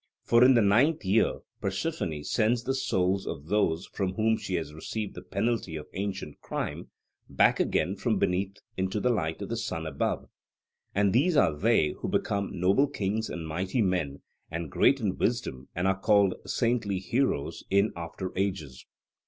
'For 0.23 0.43
in 0.43 0.55
the 0.55 0.63
ninth 0.63 1.05
year 1.05 1.41
Persephone 1.61 2.23
sends 2.23 2.63
the 2.63 2.73
souls 2.73 3.27
of 3.27 3.45
those 3.49 3.85
from 3.85 4.13
whom 4.15 4.35
she 4.35 4.55
has 4.55 4.73
received 4.73 5.13
the 5.13 5.21
penalty 5.21 5.75
of 5.75 5.85
ancient 5.93 6.39
crime 6.41 6.89
back 7.29 7.59
again 7.59 7.95
from 7.95 8.17
beneath 8.17 8.57
into 8.75 8.99
the 8.99 9.11
light 9.11 9.43
of 9.43 9.49
the 9.49 9.55
sun 9.57 9.85
above, 9.85 10.27
and 10.95 11.13
these 11.13 11.37
are 11.37 11.55
they 11.55 11.89
who 11.99 12.07
become 12.07 12.59
noble 12.59 12.87
kings 12.87 13.29
and 13.29 13.47
mighty 13.47 13.83
men 13.83 14.23
and 14.49 14.71
great 14.71 14.99
in 14.99 15.19
wisdom 15.19 15.67
and 15.75 15.85
are 15.87 15.99
called 15.99 16.33
saintly 16.47 16.97
heroes 16.97 17.63
in 17.69 17.93
after 17.95 18.35
ages.' 18.35 18.87